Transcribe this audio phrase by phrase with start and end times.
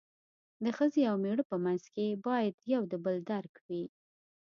[0.63, 3.83] د ښځې او مېړه په منځ کې باید یو د بل درک وي.